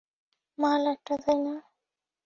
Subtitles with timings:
[0.57, 1.55] মাল একটা, তাই না?